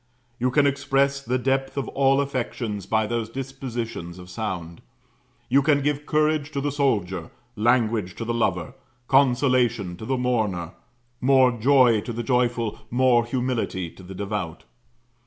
You 0.39 0.49
can 0.49 0.65
express 0.65 1.21
the 1.21 1.37
depth 1.37 1.77
of 1.77 1.87
all 1.89 2.21
affections 2.21 2.87
by 2.87 3.05
those 3.05 3.29
dispositions 3.29 4.17
of 4.17 4.31
sound: 4.31 4.81
you 5.47 5.61
can 5.61 5.83
give 5.83 6.07
courage 6.07 6.49
to 6.53 6.59
the 6.59 6.71
soldier, 6.71 7.29
language 7.55 8.15
to 8.15 8.25
the 8.25 8.33
lover, 8.33 8.73
consolation 9.07 9.95
to 9.97 10.05
the 10.07 10.17
mourner, 10.17 10.71
more 11.21 11.51
joy 11.51 12.01
to 12.01 12.13
the 12.13 12.23
joyful, 12.23 12.79
more 12.89 13.25
humility 13.27 13.91
to 13.91 14.01
the 14.01 14.15
devout. 14.15 14.63